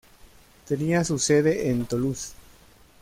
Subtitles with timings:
[0.67, 2.33] Tenía su sede en Toulouse.